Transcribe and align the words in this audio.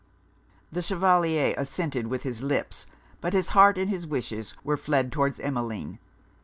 'The 0.75 0.81
Chevalier 0.81 1.53
assented 1.59 2.07
with 2.07 2.23
his 2.23 2.41
lips; 2.41 2.87
but 3.21 3.33
his 3.33 3.49
heart 3.49 3.77
and 3.77 3.87
his 3.87 4.07
wishes 4.07 4.55
were 4.63 4.75
fled 4.75 5.11
towards 5.11 5.39
Emmeline. 5.39 5.99